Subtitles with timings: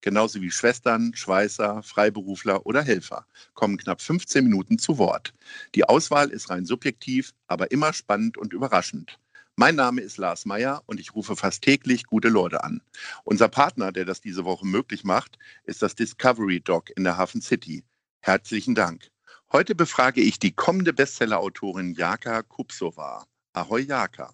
[0.00, 5.34] genauso wie Schwestern, Schweißer, Freiberufler oder Helfer, kommen knapp 15 Minuten zu Wort.
[5.74, 9.18] Die Auswahl ist rein subjektiv, aber immer spannend und überraschend.
[9.56, 12.80] Mein Name ist Lars Meyer und ich rufe fast täglich gute Leute an.
[13.24, 17.42] Unser Partner, der das diese Woche möglich macht, ist das Discovery Dog in der Hafen
[17.42, 17.82] City.
[18.20, 19.10] Herzlichen Dank.
[19.50, 23.26] Heute befrage ich die kommende Bestsellerautorin Jaka Kupsova.
[23.52, 24.32] Ahoi Jaka.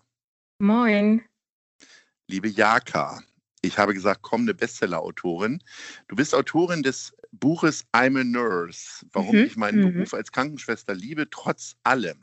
[0.59, 1.23] Moin.
[2.27, 3.23] Liebe Jaka,
[3.65, 5.63] ich habe gesagt, kommende Bestsellerautorin.
[6.09, 9.81] Du bist Autorin des Buches I'm a Nurse, warum Mhm, ich meinen mhm.
[9.81, 12.19] Beruf als Krankenschwester liebe, trotz allem.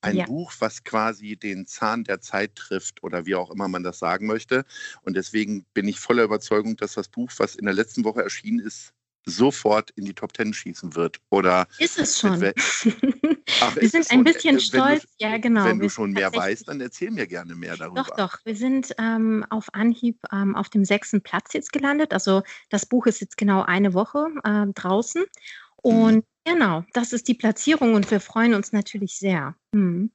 [0.00, 0.24] Ein Ja.
[0.24, 4.26] Buch, was quasi den Zahn der Zeit trifft oder wie auch immer man das sagen
[4.26, 4.64] möchte.
[5.02, 8.60] Und deswegen bin ich voller Überzeugung, dass das Buch, was in der letzten Woche erschienen
[8.60, 8.92] ist,
[9.26, 11.20] sofort in die Top Ten schießen wird.
[11.30, 12.34] Oder Ist es schon.
[13.60, 15.06] Ach, wir sind ein bisschen Äh, stolz.
[15.18, 15.64] Wenn ja, du, genau.
[15.64, 18.02] wenn du schon mehr weißt, dann erzähl mir gerne mehr darüber.
[18.02, 18.38] Doch, doch.
[18.44, 22.12] Wir sind ähm, auf Anhieb ähm, auf dem sechsten Platz jetzt gelandet.
[22.12, 25.24] Also das Buch ist jetzt genau eine Woche ähm, draußen.
[25.76, 29.54] Und genau, das ist die Platzierung und wir freuen uns natürlich sehr.
[29.72, 30.10] Mhm.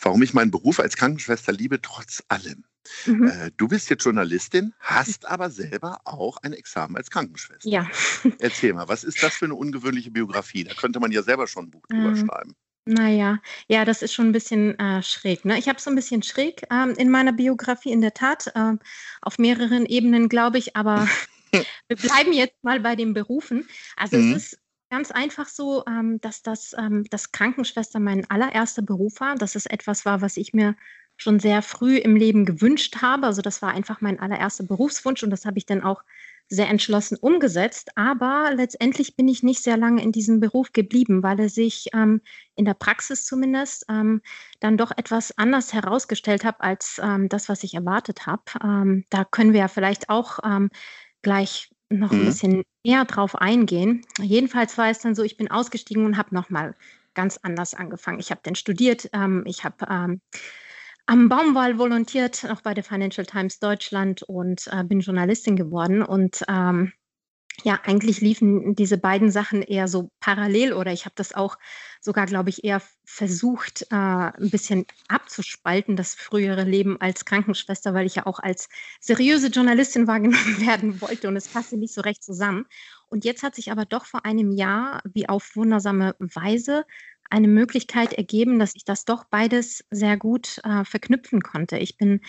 [0.00, 2.64] Warum ich meinen Beruf als Krankenschwester liebe, trotz allem.
[3.06, 3.28] Mhm.
[3.28, 7.68] Äh, du bist jetzt Journalistin, hast aber selber auch ein Examen als Krankenschwester.
[7.68, 7.88] Ja.
[8.38, 10.64] Erzähl mal, was ist das für eine ungewöhnliche Biografie?
[10.64, 12.54] Da könnte man ja selber schon ein Buch drüber Ähm, schreiben.
[12.86, 15.44] Naja, ja, das ist schon ein bisschen äh, schräg.
[15.44, 15.58] Ne?
[15.58, 18.80] Ich habe so ein bisschen schräg ähm, in meiner Biografie, in der Tat, ähm,
[19.20, 21.06] auf mehreren Ebenen, glaube ich, aber
[21.52, 23.68] wir bleiben jetzt mal bei den Berufen.
[23.96, 24.32] Also Mhm.
[24.34, 24.58] es ist
[24.90, 29.34] ganz einfach so, ähm, dass das, ähm, das Krankenschwester mein allererster Beruf war.
[29.34, 30.74] Dass es etwas war, was ich mir
[31.18, 33.26] schon sehr früh im Leben gewünscht habe.
[33.26, 36.02] Also das war einfach mein allererster Berufswunsch und das habe ich dann auch
[36.48, 37.90] sehr entschlossen umgesetzt.
[37.96, 42.22] Aber letztendlich bin ich nicht sehr lange in diesem Beruf geblieben, weil er sich ähm,
[42.54, 44.22] in der Praxis zumindest ähm,
[44.60, 48.44] dann doch etwas anders herausgestellt hat als ähm, das, was ich erwartet habe.
[48.62, 50.70] Ähm, da können wir ja vielleicht auch ähm,
[51.22, 52.24] gleich noch ein Mhm.
[52.24, 54.06] bisschen näher drauf eingehen.
[54.20, 56.74] Jedenfalls war es dann so, ich bin ausgestiegen und habe nochmal
[57.14, 58.20] ganz anders angefangen.
[58.20, 60.20] Ich habe dann studiert, ähm, ich habe
[61.08, 66.02] am Baumwall volontiert, auch bei der Financial Times Deutschland und äh, bin Journalistin geworden.
[66.02, 66.92] Und ähm,
[67.64, 71.56] ja, eigentlich liefen diese beiden Sachen eher so parallel oder ich habe das auch
[72.02, 78.04] sogar, glaube ich, eher versucht, äh, ein bisschen abzuspalten, das frühere Leben als Krankenschwester, weil
[78.04, 78.68] ich ja auch als
[79.00, 82.66] seriöse Journalistin wahrgenommen werden wollte und es passte nicht so recht zusammen.
[83.08, 86.84] Und jetzt hat sich aber doch vor einem Jahr, wie auf wundersame Weise,
[87.30, 91.78] eine Möglichkeit ergeben, dass ich das doch beides sehr gut äh, verknüpfen konnte.
[91.78, 92.20] Ich bin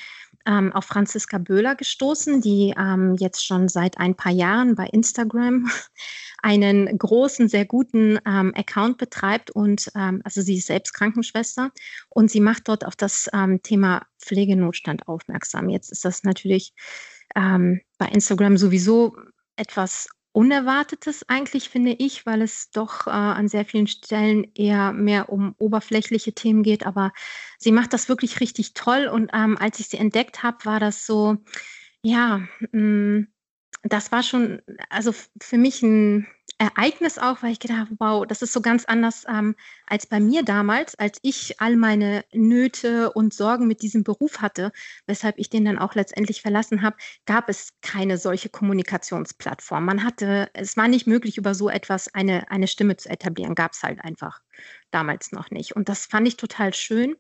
[0.46, 5.70] ähm, auf Franziska Böhler gestoßen, die ähm, jetzt schon seit ein paar Jahren bei Instagram
[6.42, 11.72] einen großen, sehr guten ähm, Account betreibt und ähm, also sie ist selbst Krankenschwester
[12.10, 15.70] und sie macht dort auf das ähm, Thema Pflegenotstand aufmerksam.
[15.70, 16.74] Jetzt ist das natürlich
[17.36, 19.16] ähm, bei Instagram sowieso
[19.56, 25.30] etwas Unerwartetes eigentlich, finde ich, weil es doch äh, an sehr vielen Stellen eher mehr
[25.30, 26.86] um oberflächliche Themen geht.
[26.86, 27.12] Aber
[27.58, 29.08] sie macht das wirklich richtig toll.
[29.08, 31.38] Und ähm, als ich sie entdeckt habe, war das so,
[32.04, 33.26] ja, mh,
[33.84, 36.28] das war schon, also für mich ein
[36.60, 39.56] Ereignis auch, weil ich gedacht habe, wow, das ist so ganz anders ähm,
[39.88, 44.74] als bei mir damals, als ich all meine Nöte und Sorgen mit diesem Beruf hatte,
[45.08, 49.86] weshalb ich den dann auch letztendlich verlassen habe, gab es keine solche Kommunikationsplattform.
[49.86, 53.72] Man hatte, es war nicht möglich, über so etwas eine, eine Stimme zu etablieren, gab
[53.72, 54.42] es halt einfach
[54.92, 55.78] damals noch nicht.
[55.78, 57.16] Und das fand ich total schön.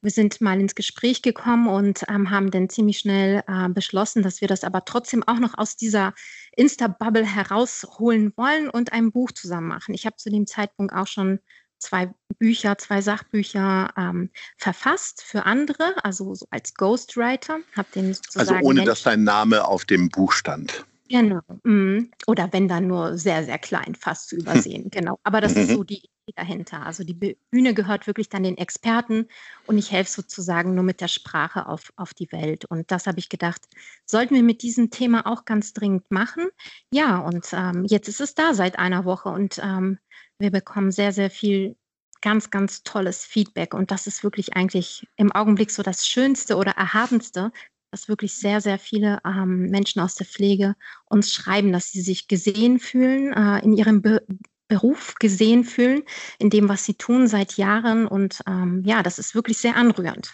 [0.00, 4.40] Wir sind mal ins Gespräch gekommen und ähm, haben dann ziemlich schnell äh, beschlossen, dass
[4.40, 6.12] wir das aber trotzdem auch noch aus dieser
[6.56, 9.94] Insta-Bubble herausholen wollen und ein Buch zusammen machen.
[9.94, 11.40] Ich habe zu dem Zeitpunkt auch schon
[11.78, 17.58] zwei Bücher, zwei Sachbücher ähm, verfasst für andere, also so als Ghostwriter.
[17.76, 20.84] Habe den Also ohne, Menschen- dass dein Name auf dem Buch stand.
[21.08, 21.40] Genau.
[21.64, 22.10] mhm.
[22.26, 24.36] Oder wenn dann nur sehr, sehr klein fast zu
[24.70, 24.90] übersehen.
[24.90, 25.18] Genau.
[25.24, 25.74] Aber das ist Mhm.
[25.74, 26.02] so die
[26.34, 26.84] Dahinter.
[26.84, 29.28] Also die Bühne gehört wirklich dann den Experten
[29.66, 32.64] und ich helfe sozusagen nur mit der Sprache auf, auf die Welt.
[32.64, 33.60] Und das habe ich gedacht,
[34.06, 36.48] sollten wir mit diesem Thema auch ganz dringend machen.
[36.92, 39.98] Ja, und ähm, jetzt ist es da seit einer Woche und ähm,
[40.38, 41.76] wir bekommen sehr, sehr viel
[42.22, 43.74] ganz, ganz tolles Feedback.
[43.74, 47.52] Und das ist wirklich eigentlich im Augenblick so das Schönste oder Erhabenste,
[47.90, 50.74] dass wirklich sehr, sehr viele ähm, Menschen aus der Pflege
[51.04, 54.24] uns schreiben, dass sie sich gesehen fühlen äh, in ihrem Be
[54.72, 56.02] Beruf gesehen fühlen,
[56.38, 58.06] in dem, was sie tun seit Jahren.
[58.06, 60.32] Und ähm, ja, das ist wirklich sehr anrührend.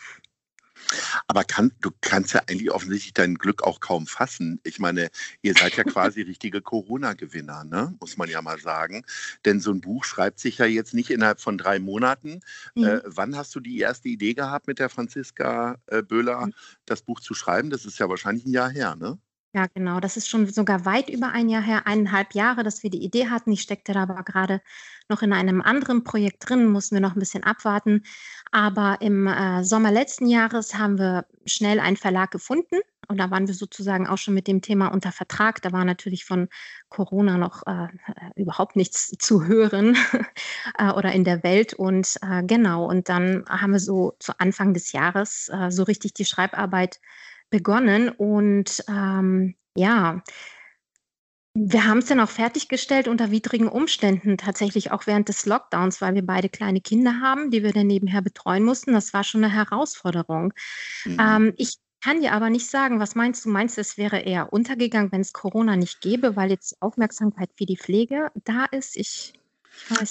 [1.26, 4.60] Aber kann, du kannst ja eigentlich offensichtlich dein Glück auch kaum fassen.
[4.62, 5.10] Ich meine,
[5.42, 7.96] ihr seid ja quasi richtige Corona-Gewinner, ne?
[7.98, 9.04] muss man ja mal sagen.
[9.44, 12.40] Denn so ein Buch schreibt sich ja jetzt nicht innerhalb von drei Monaten.
[12.76, 12.84] Mhm.
[12.84, 16.54] Äh, wann hast du die erste Idee gehabt, mit der Franziska äh, Böhler mhm.
[16.86, 17.70] das Buch zu schreiben?
[17.70, 19.18] Das ist ja wahrscheinlich ein Jahr her, ne?
[19.58, 19.98] Ja, genau.
[19.98, 23.28] Das ist schon sogar weit über ein Jahr her, eineinhalb Jahre, dass wir die Idee
[23.28, 23.50] hatten.
[23.50, 24.60] Ich steckte da aber gerade
[25.08, 28.04] noch in einem anderen Projekt drin, mussten wir noch ein bisschen abwarten.
[28.52, 32.76] Aber im äh, Sommer letzten Jahres haben wir schnell einen Verlag gefunden
[33.08, 35.60] und da waren wir sozusagen auch schon mit dem Thema unter Vertrag.
[35.60, 36.48] Da war natürlich von
[36.88, 37.88] Corona noch äh, äh
[38.36, 39.96] überhaupt nichts zu hören
[40.78, 41.74] äh, oder in der Welt.
[41.74, 46.14] Und äh, genau, und dann haben wir so zu Anfang des Jahres äh, so richtig
[46.14, 47.00] die Schreibarbeit
[47.50, 50.22] begonnen und ähm, ja,
[51.60, 56.14] wir haben es dann auch fertiggestellt unter widrigen Umständen, tatsächlich auch während des Lockdowns, weil
[56.14, 58.92] wir beide kleine Kinder haben, die wir dann nebenher betreuen mussten.
[58.92, 60.52] Das war schon eine Herausforderung.
[61.04, 61.16] Mhm.
[61.20, 63.48] Ähm, ich kann dir aber nicht sagen, was meinst du?
[63.48, 67.66] Meinst du, es wäre eher untergegangen, wenn es Corona nicht gäbe, weil jetzt Aufmerksamkeit für
[67.66, 68.96] die Pflege da ist?
[68.96, 69.32] Ich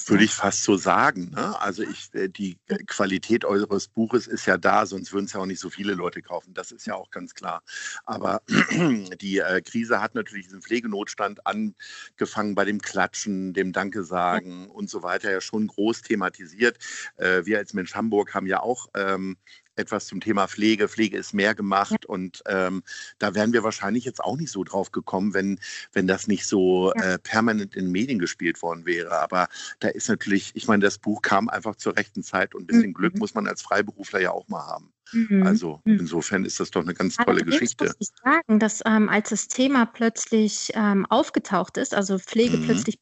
[0.08, 1.31] würde ich fast so sagen.
[1.31, 1.60] Ne?
[1.60, 5.46] Also ich, äh, die Qualität eures Buches ist ja da, sonst würden es ja auch
[5.46, 6.54] nicht so viele Leute kaufen.
[6.54, 7.64] Das ist ja auch ganz klar.
[8.06, 8.42] Aber
[9.22, 14.90] die äh, Krise hat natürlich diesen Pflegenotstand angefangen bei dem Klatschen, dem Danke sagen und
[14.90, 16.78] so weiter ja schon groß thematisiert.
[17.18, 19.38] Äh, wir als Mensch Hamburg haben ja auch ähm,
[19.77, 20.88] etwas zum Thema Pflege.
[20.88, 22.83] Pflege ist mehr gemacht und ähm,
[23.19, 25.59] da wären wir wahrscheinlich jetzt auch nicht so drauf gekommen, wenn,
[25.94, 29.19] wenn das nicht so äh, permanent in Medien gespielt worden wäre.
[29.19, 29.47] Aber
[29.79, 32.89] da ist natürlich, ich meine, das Buch kam einfach zur rechten Zeit und ein bisschen
[32.89, 32.94] mhm.
[32.94, 34.91] Glück muss man als Freiberufler ja auch mal haben.
[35.13, 35.44] Mhm.
[35.44, 36.00] Also mhm.
[36.00, 37.85] insofern ist das doch eine ganz tolle Allerdings Geschichte.
[37.85, 42.65] Muss ich sagen, dass ähm, als das Thema plötzlich ähm, aufgetaucht ist, also Pflege mhm.
[42.65, 43.00] plötzlich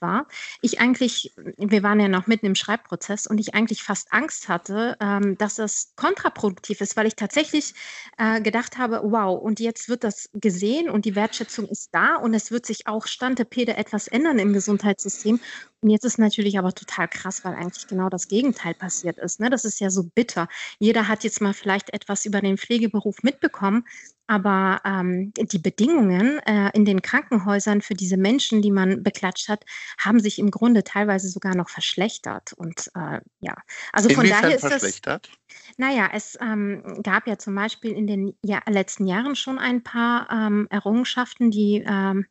[0.00, 0.26] war,
[0.60, 4.96] ich eigentlich, wir waren ja noch mitten im Schreibprozess und ich eigentlich fast Angst hatte,
[5.00, 7.74] ähm, dass das kontraproduktiv ist, weil ich tatsächlich
[8.18, 12.34] äh, gedacht habe, wow, und jetzt wird das gesehen und die Wertschätzung ist da und
[12.34, 15.40] es wird sich auch Stantepede etwas ändern im Gesundheitssystem.
[15.84, 19.38] Und jetzt ist natürlich aber total krass, weil eigentlich genau das Gegenteil passiert ist.
[19.38, 19.50] Ne?
[19.50, 20.48] Das ist ja so bitter.
[20.78, 23.84] Jeder hat jetzt mal vielleicht etwas über den Pflegeberuf mitbekommen,
[24.26, 29.66] aber ähm, die Bedingungen äh, in den Krankenhäusern für diese Menschen, die man beklatscht hat,
[29.98, 32.54] haben sich im Grunde teilweise sogar noch verschlechtert.
[32.54, 33.54] Und äh, ja,
[33.92, 35.28] also von Inwiefern daher ist verschlechtert?
[35.28, 35.74] das.
[35.76, 40.30] Naja, es ähm, gab ja zum Beispiel in den ja, letzten Jahren schon ein paar
[40.30, 42.24] ähm, Errungenschaften, die ähm,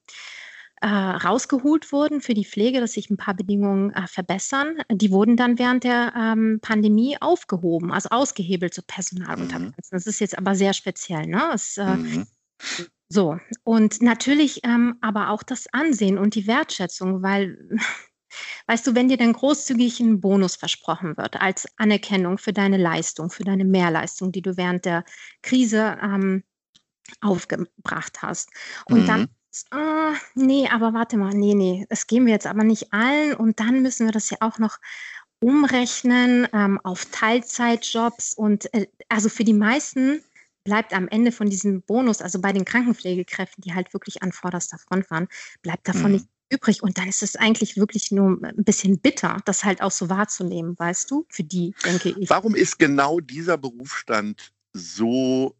[0.84, 4.76] äh, rausgeholt wurden für die Pflege, dass sich ein paar Bedingungen äh, verbessern.
[4.92, 9.76] Die wurden dann während der ähm, Pandemie aufgehoben, also ausgehebelt, so Personaluntergrenzen.
[9.76, 9.96] Mhm.
[9.98, 11.26] Das ist jetzt aber sehr speziell.
[11.26, 11.52] Ne?
[11.54, 12.28] Es, äh, mhm.
[13.08, 17.58] So, und natürlich ähm, aber auch das Ansehen und die Wertschätzung, weil
[18.66, 23.30] Weißt du, wenn dir dann großzügig ein Bonus versprochen wird als Anerkennung für deine Leistung,
[23.30, 25.06] für deine Mehrleistung, die du während der
[25.44, 26.44] Krise ähm,
[27.22, 28.50] aufgebracht hast,
[28.88, 29.06] und mhm.
[29.06, 29.28] dann
[29.72, 33.60] Ah, ne, aber warte mal, nee, nee, das geben wir jetzt aber nicht allen und
[33.60, 34.80] dann müssen wir das ja auch noch
[35.40, 40.24] umrechnen, ähm, auf Teilzeitjobs und, äh, also für die meisten
[40.64, 44.78] bleibt am Ende von diesem Bonus, also bei den Krankenpflegekräften, die halt wirklich an vorderster
[44.78, 45.28] Front waren,
[45.62, 46.12] bleibt davon Mhm.
[46.12, 49.92] nicht übrig und dann ist es eigentlich wirklich nur ein bisschen bitter, das halt auch
[49.92, 52.30] so wahrzunehmen, weißt du, für die, denke ich.
[52.30, 55.56] Warum ist genau dieser Berufsstand so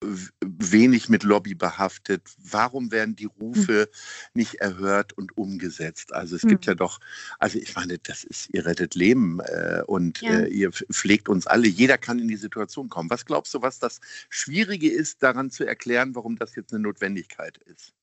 [0.00, 2.22] wenig mit Lobby behaftet.
[2.38, 3.32] Warum werden die hm.
[3.40, 3.90] Rufe
[4.34, 6.12] nicht erhört und umgesetzt?
[6.12, 6.70] Also es gibt hm.
[6.70, 7.00] ja doch,
[7.38, 10.40] also ich meine, das ist, ihr rettet Leben äh, und ja.
[10.40, 11.68] äh, ihr pflegt uns alle.
[11.68, 13.10] Jeder kann in die Situation kommen.
[13.10, 17.58] Was glaubst du, was das Schwierige ist, daran zu erklären, warum das jetzt eine Notwendigkeit
[17.58, 17.94] ist?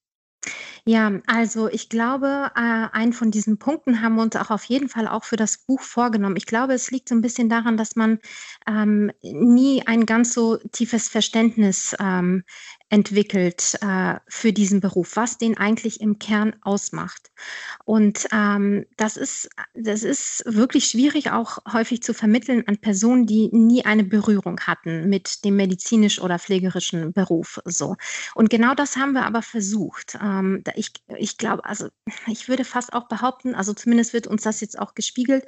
[0.87, 4.87] Ja, also ich glaube, äh, einen von diesen Punkten haben wir uns auch auf jeden
[4.87, 6.35] Fall auch für das Buch vorgenommen.
[6.37, 8.19] Ich glaube, es liegt so ein bisschen daran, dass man
[8.67, 12.43] ähm, nie ein ganz so tiefes Verständnis ähm,
[12.89, 17.31] entwickelt äh, für diesen Beruf, was den eigentlich im Kern ausmacht.
[17.83, 23.49] Und ähm, das, ist, das ist wirklich schwierig auch häufig zu vermitteln an Personen, die
[23.51, 27.59] nie eine Berührung hatten mit dem medizinisch oder pflegerischen Beruf.
[27.65, 27.95] So.
[28.35, 30.15] Und genau das haben wir aber versucht.
[30.39, 31.87] Ähm, ich ich glaube, also
[32.27, 35.45] ich würde fast auch behaupten, also zumindest wird uns das jetzt auch gespiegelt,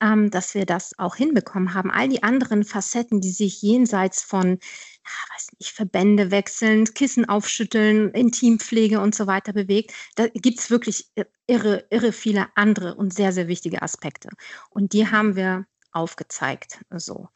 [0.00, 1.90] ähm, dass wir das auch hinbekommen haben.
[1.90, 4.58] All die anderen Facetten, die sich jenseits von
[5.04, 9.92] ja, weiß nicht, Verbände wechseln, Kissen aufschütteln, Intimpflege und so weiter bewegt.
[10.16, 11.10] Da gibt es wirklich
[11.46, 14.28] irre, irre viele andere und sehr, sehr wichtige Aspekte.
[14.70, 16.78] Und die haben wir aufgezeigt.
[16.90, 17.28] So.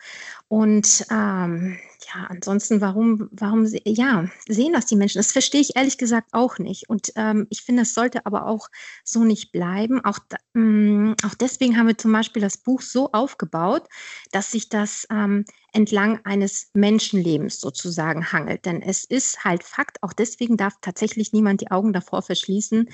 [0.48, 5.18] Und ähm, ja, ansonsten, warum, warum, ja, sehen das die Menschen?
[5.18, 6.88] Das verstehe ich ehrlich gesagt auch nicht.
[6.88, 8.68] Und ähm, ich finde, es sollte aber auch
[9.04, 10.04] so nicht bleiben.
[10.04, 10.18] Auch,
[10.54, 13.84] mh, mm, auch deswegen haben wir zum Beispiel das Buch so aufgebaut,
[14.32, 15.44] dass sich das ähm,
[15.76, 18.64] entlang eines Menschenlebens sozusagen hangelt.
[18.64, 22.88] Denn es ist halt Fakt, auch deswegen darf tatsächlich niemand die Augen davor verschließen.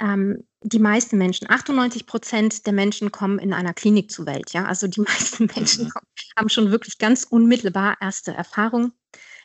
[0.00, 4.52] Ähm, die meisten Menschen, 98 Prozent der Menschen kommen in einer Klinik zur Welt.
[4.52, 5.92] Ja, also die meisten Menschen mhm.
[6.36, 8.92] haben schon wirklich ganz unmittelbar erste Erfahrungen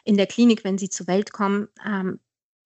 [0.04, 1.68] in der Klinik, wenn sie zur Welt kommen.
[1.86, 2.20] Ähm,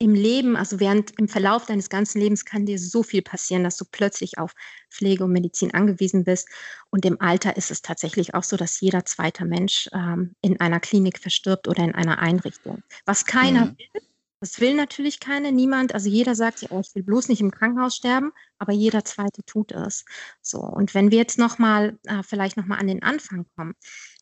[0.04, 3.78] im Leben, also während im Verlauf deines ganzen Lebens kann dir so viel passieren, dass
[3.78, 4.54] du plötzlich auf
[4.92, 6.50] Pflege und Medizin angewiesen bist.
[6.90, 10.82] Und im Alter ist es tatsächlich auch so, dass jeder zweite Mensch ähm, in einer
[10.82, 12.84] Klinik verstirbt oder in einer Einrichtung.
[13.06, 13.78] Was keiner mhm.
[13.78, 14.02] will,
[14.42, 15.94] das will natürlich keiner, niemand.
[15.94, 19.42] Also jeder sagt ja, oh, ich will bloß nicht im Krankenhaus sterben, aber jeder zweite
[19.46, 20.04] tut es.
[20.42, 23.74] So und wenn wir jetzt noch mal äh, vielleicht noch mal an den Anfang kommen,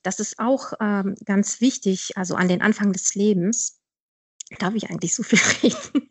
[0.04, 3.81] das ist auch ähm, ganz wichtig, also an den Anfang des Lebens
[4.60, 6.10] Darf ich eigentlich so viel reden?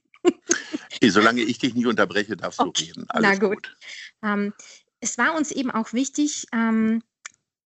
[1.02, 2.70] Solange ich dich nicht unterbreche, darfst okay.
[2.72, 3.04] du reden.
[3.08, 3.56] Alles Na gut.
[3.56, 3.76] gut.
[4.22, 4.52] Ähm,
[5.00, 7.02] es war uns eben auch wichtig, ähm,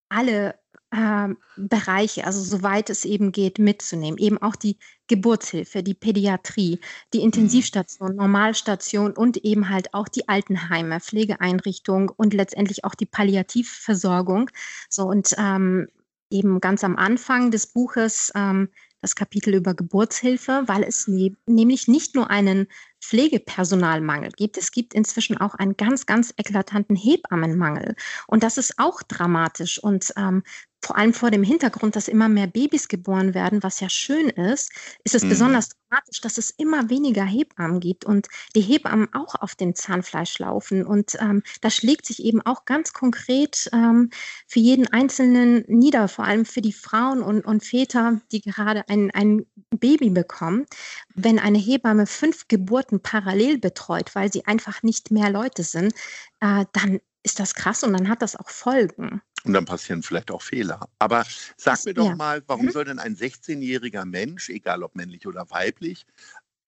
[0.09, 0.55] alle
[0.95, 4.19] ähm, Bereiche, also soweit es eben geht, mitzunehmen.
[4.19, 4.79] Eben auch die
[5.09, 6.79] Geburtshilfe, die Pädiatrie,
[7.13, 7.25] die mhm.
[7.25, 14.51] Intensivstation, Normalstation und eben halt auch die Altenheime, Pflegeeinrichtung und letztendlich auch die Palliativversorgung.
[14.89, 15.89] So und ähm,
[16.31, 18.69] eben ganz am Anfang des Buches ähm,
[19.05, 22.69] das Kapitel über Geburtshilfe, weil es ne nämlich nicht nur einen
[23.03, 24.57] Pflegepersonalmangel gibt.
[24.57, 27.97] Es gibt inzwischen auch einen ganz, ganz eklatanten Hebammenmangel.
[28.27, 29.79] Und das ist auch dramatisch.
[29.79, 30.43] Und ähm,
[30.85, 34.71] vor allem vor dem Hintergrund, dass immer mehr Babys geboren werden, was ja schön ist,
[35.03, 35.31] ist es mhm.
[35.31, 40.39] besonders dramatisch, dass es immer weniger Hebammen gibt und die Hebammen auch auf dem Zahnfleisch
[40.39, 40.85] laufen.
[40.85, 44.11] Und ähm, das schlägt sich eben auch ganz konkret ähm,
[44.47, 49.11] für jeden Einzelnen nieder, vor allem für die Frauen und, und Väter, die gerade ein,
[49.13, 50.67] ein Baby bekommen.
[51.15, 55.95] Wenn eine Hebamme fünf Geburten parallel betreut, weil sie einfach nicht mehr Leute sind,
[56.41, 59.23] äh, dann ist das krass und dann hat das auch Folgen.
[59.45, 60.89] Und dann passieren vielleicht auch Fehler.
[60.99, 61.25] Aber
[61.57, 62.17] sag mir doch ja.
[62.17, 62.71] mal, warum mhm.
[62.71, 66.07] soll denn ein 16-jähriger Mensch, egal ob männlich oder weiblich,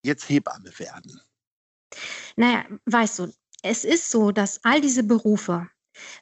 [0.02, 1.20] jetzt Hebamme werden?
[2.36, 5.68] Naja, weißt du, es ist so, dass all diese Berufe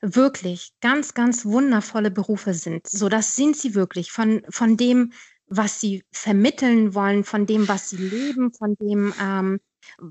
[0.01, 2.87] wirklich ganz, ganz wundervolle Berufe sind.
[2.87, 5.13] So, das sind sie wirklich von, von dem,
[5.47, 9.61] was sie vermitteln wollen, von dem, was sie leben, von dem, ähm,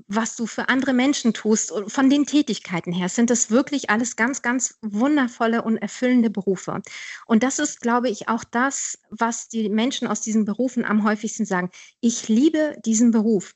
[0.08, 4.42] was du für andere Menschen tust, von den Tätigkeiten her, sind das wirklich alles ganz,
[4.42, 6.82] ganz wundervolle und erfüllende Berufe.
[7.26, 11.44] Und das ist, glaube ich, auch das, was die Menschen aus diesen Berufen am häufigsten
[11.44, 11.70] sagen.
[12.00, 13.54] Ich liebe diesen Beruf.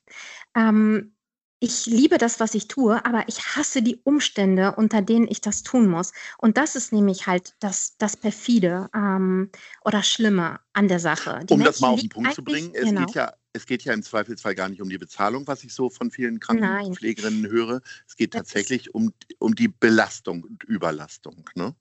[0.55, 1.15] Ähm,
[1.61, 5.63] ich liebe das, was ich tue, aber ich hasse die Umstände, unter denen ich das
[5.63, 6.13] tun muss.
[6.39, 9.51] Und das ist nämlich halt das, das perfide ähm,
[9.85, 11.41] oder Schlimme an der Sache.
[11.45, 13.07] Die um Menschen das mal auf den Punkt zu bringen, es, genau.
[13.07, 15.91] geht ja, es geht ja im Zweifelsfall gar nicht um die Bezahlung, was ich so
[15.91, 17.51] von vielen Krankenpflegerinnen Nein.
[17.51, 17.81] höre.
[18.07, 21.49] Es geht tatsächlich um, um die Belastung und Überlastung.
[21.55, 21.75] Ne?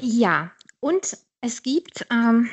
[0.00, 2.50] Ja, und es gibt, ähm,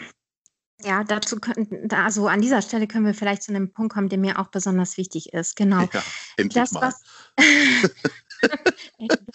[0.82, 4.20] ja, dazu können, also an dieser Stelle können wir vielleicht zu einem Punkt kommen, der
[4.20, 5.56] mir auch besonders wichtig ist.
[5.56, 5.88] Genau.
[5.92, 6.04] Ja,
[6.38, 6.82] endlich das, mal.
[6.82, 7.02] Was,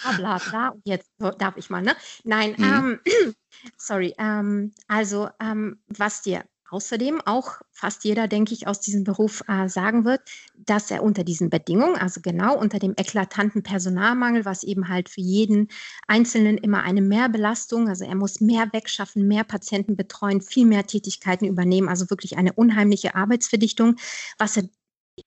[0.02, 0.75] bla bla bla.
[0.85, 1.97] Jetzt darf ich mal, ne?
[2.25, 3.00] Nein, mhm.
[3.05, 3.35] ähm,
[3.76, 4.14] sorry.
[4.19, 9.68] Ähm, also, ähm, was dir außerdem auch fast jeder, denke ich, aus diesem Beruf äh,
[9.68, 10.20] sagen wird,
[10.56, 15.20] dass er unter diesen Bedingungen, also genau unter dem eklatanten Personalmangel, was eben halt für
[15.20, 15.68] jeden
[16.06, 21.46] Einzelnen immer eine Mehrbelastung, also er muss mehr wegschaffen, mehr Patienten betreuen, viel mehr Tätigkeiten
[21.46, 23.96] übernehmen, also wirklich eine unheimliche Arbeitsverdichtung,
[24.38, 24.64] was er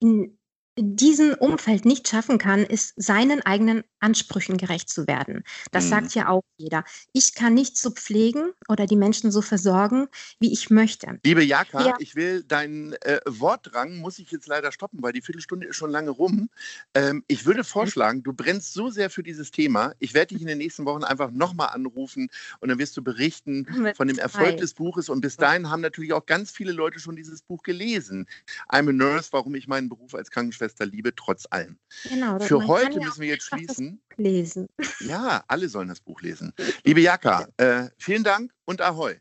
[0.00, 0.38] in
[0.76, 5.44] diesem Umfeld nicht schaffen kann, ist seinen eigenen Ansprüchen gerecht zu werden.
[5.70, 5.88] Das mhm.
[5.88, 6.84] sagt ja auch jeder.
[7.12, 10.08] Ich kann nicht so pflegen oder die Menschen so versorgen,
[10.40, 11.20] wie ich möchte.
[11.24, 11.94] Liebe Jaka, ja.
[12.00, 15.90] ich will deinen äh, Wortdrang, muss ich jetzt leider stoppen, weil die Viertelstunde ist schon
[15.90, 16.50] lange rum.
[16.94, 19.94] Ähm, ich würde vorschlagen, du brennst so sehr für dieses Thema.
[20.00, 22.28] Ich werde dich in den nächsten Wochen einfach nochmal anrufen
[22.60, 25.08] und dann wirst du berichten Mit von dem Erfolg des Buches.
[25.08, 28.26] Und bis dahin haben natürlich auch ganz viele Leute schon dieses Buch gelesen.
[28.70, 31.78] I'm a Nurse, warum ich meinen Beruf als Krankenschwester liebe, trotz allem.
[32.08, 34.68] Genau, Für heute müssen wir jetzt schließen lesen.
[35.00, 36.52] Ja, alle sollen das Buch lesen.
[36.84, 39.16] Liebe Jaka, äh, vielen Dank und Ahoi.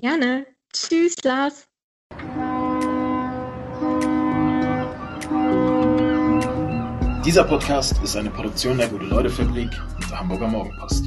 [0.00, 0.46] Gerne.
[0.72, 1.66] Tschüss, Lars.
[7.24, 11.04] Dieser Podcast ist eine Produktion der Gute-Leute-Fabrik und der Hamburger Morgenpost.